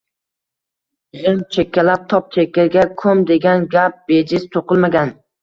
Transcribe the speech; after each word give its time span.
–G‘imm… 1.19 1.43
Chekkalab 1.55 2.07
top, 2.13 2.33
chekkaga 2.39 2.87
ko‘m, 3.03 3.23
degan 3.35 3.69
gap 3.77 4.03
bejiz 4.11 4.51
to‘qilmagan 4.59 5.17